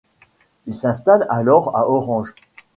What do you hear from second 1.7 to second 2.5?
à Orange.